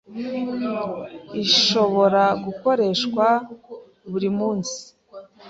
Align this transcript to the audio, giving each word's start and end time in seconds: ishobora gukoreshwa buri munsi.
ishobora 1.43 2.23
gukoreshwa 2.45 3.25
buri 4.11 4.29
munsi. 4.37 4.79